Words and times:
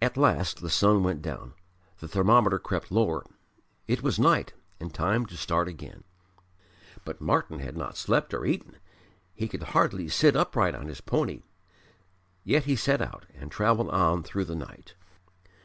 At 0.00 0.16
last 0.16 0.60
the 0.60 0.70
sun 0.70 1.02
went 1.02 1.20
down: 1.20 1.54
the 1.98 2.06
thermometer 2.06 2.60
crept 2.60 2.92
lower: 2.92 3.26
it 3.88 4.00
was 4.00 4.16
night 4.16 4.52
and 4.78 4.94
time 4.94 5.26
to 5.26 5.36
start 5.36 5.66
again. 5.66 6.04
But 7.04 7.20
Martyn 7.20 7.58
had 7.58 7.76
not 7.76 7.96
slept 7.96 8.32
or 8.32 8.46
eaten. 8.46 8.76
He 9.34 9.48
could 9.48 9.64
hardly 9.74 10.08
sit 10.08 10.36
upright 10.36 10.76
on 10.76 10.86
his 10.86 11.00
pony. 11.00 11.42
Yet 12.44 12.62
he 12.66 12.76
set 12.76 13.02
out 13.02 13.26
and 13.34 13.50
travelled 13.50 13.90
on 13.90 14.22
through 14.22 14.44
the 14.44 14.54
night. 14.54 14.94